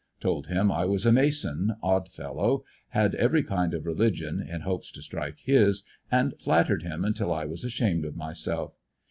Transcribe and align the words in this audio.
Told 0.19 0.47
him 0.47 0.71
I 0.71 0.85
was 0.85 1.05
a 1.05 1.11
mason, 1.11 1.75
odd 1.83 2.09
fellow, 2.09 2.63
had 2.87 3.13
every 3.13 3.43
kind 3.43 3.71
of 3.75 3.85
religion 3.85 4.41
(in 4.41 4.61
hopes 4.61 4.91
to 4.93 5.01
strike 5.03 5.37
his), 5.41 5.83
and 6.11 6.33
flattered 6.39 6.81
him 6.81 7.05
until 7.05 7.31
I 7.31 7.45
was 7.45 7.63
ashamed 7.63 8.05
of 8.05 8.15
myself. 8.15 8.73